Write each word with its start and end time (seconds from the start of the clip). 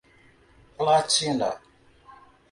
Platina 0.79 1.49